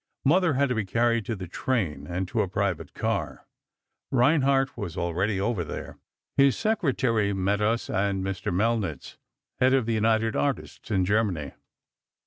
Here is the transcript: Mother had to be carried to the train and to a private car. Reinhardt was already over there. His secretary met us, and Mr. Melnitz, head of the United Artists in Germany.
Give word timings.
Mother 0.25 0.55
had 0.55 0.67
to 0.69 0.73
be 0.73 0.83
carried 0.83 1.27
to 1.27 1.35
the 1.35 1.47
train 1.47 2.07
and 2.07 2.27
to 2.29 2.41
a 2.41 2.47
private 2.47 2.95
car. 2.95 3.45
Reinhardt 4.09 4.75
was 4.75 4.97
already 4.97 5.39
over 5.39 5.63
there. 5.63 5.99
His 6.37 6.57
secretary 6.57 7.33
met 7.33 7.61
us, 7.61 7.87
and 7.87 8.25
Mr. 8.25 8.51
Melnitz, 8.51 9.17
head 9.59 9.75
of 9.75 9.85
the 9.85 9.93
United 9.93 10.35
Artists 10.35 10.89
in 10.89 11.05
Germany. 11.05 11.51